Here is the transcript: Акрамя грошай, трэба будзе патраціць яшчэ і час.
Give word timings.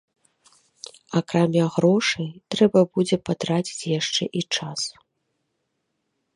Акрамя 1.21 1.65
грошай, 1.75 2.29
трэба 2.55 2.79
будзе 2.95 3.21
патраціць 3.29 3.87
яшчэ 3.99 4.23
і 4.41 4.47
час. 4.59 4.81